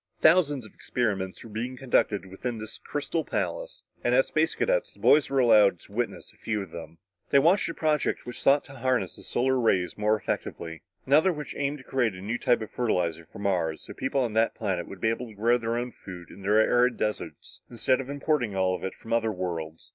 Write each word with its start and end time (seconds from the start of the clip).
Thousands 0.19 0.65
of 0.65 0.73
experiments 0.73 1.43
were 1.43 1.49
being 1.51 1.77
conducted 1.77 2.25
within 2.25 2.57
this 2.57 2.79
crystal 2.79 3.23
palace, 3.23 3.83
and 4.03 4.15
as 4.15 4.25
Space 4.25 4.55
Cadets, 4.55 4.95
the 4.95 4.99
boys 4.99 5.29
were 5.29 5.37
allowed 5.37 5.79
to 5.81 5.91
witness 5.91 6.33
a 6.33 6.37
few 6.37 6.63
of 6.63 6.71
them. 6.71 6.97
They 7.29 7.37
watched 7.37 7.69
a 7.69 7.75
project 7.75 8.25
which 8.25 8.41
sought 8.41 8.63
to 8.63 8.73
harness 8.77 9.15
the 9.15 9.21
solar 9.21 9.59
rays 9.59 9.99
more 9.99 10.17
effectively; 10.17 10.81
another 11.05 11.31
which 11.31 11.53
aimed 11.55 11.77
to 11.77 11.83
create 11.83 12.15
a 12.15 12.19
new 12.21 12.39
type 12.39 12.61
of 12.61 12.71
fertilizer 12.71 13.27
for 13.31 13.37
Mars, 13.37 13.83
so 13.83 13.93
people 13.93 14.25
of 14.25 14.33
that 14.33 14.55
planet 14.55 14.87
would 14.87 15.01
be 15.01 15.09
able 15.09 15.27
to 15.27 15.35
grow 15.35 15.59
their 15.59 15.77
own 15.77 15.91
food 15.91 16.31
in 16.31 16.41
their 16.41 16.59
arid 16.59 16.97
deserts 16.97 17.61
instead 17.69 18.01
of 18.01 18.09
importing 18.09 18.53
it 18.53 18.55
all 18.55 18.81
from 18.99 19.13
other 19.13 19.31
worlds. 19.31 19.89